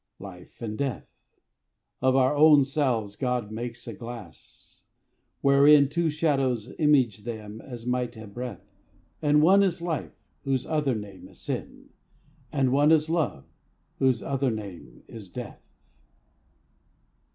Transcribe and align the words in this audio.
LIFE 0.17 0.63
AND 0.63 0.79
DEATH. 0.79 1.05
Of 2.01 2.15
our 2.15 2.35
own 2.35 2.63
selves 2.65 3.15
God 3.15 3.51
makes 3.51 3.87
a 3.87 3.93
glass, 3.93 4.85
wherein 5.41 5.89
Two 5.89 6.09
shadows 6.09 6.73
image 6.79 7.19
them 7.23 7.61
as 7.63 7.85
might 7.85 8.17
a 8.17 8.25
breath: 8.25 8.65
And 9.21 9.43
one 9.43 9.61
is 9.61 9.79
Life, 9.79 10.17
whose 10.43 10.65
other 10.65 10.95
name 10.95 11.27
is 11.27 11.39
Sin; 11.39 11.89
And 12.51 12.71
one 12.71 12.91
is 12.91 13.11
Love, 13.11 13.45
whose 13.99 14.23
other 14.23 14.49
name 14.49 15.03
is 15.07 15.29
Death. 15.29 15.61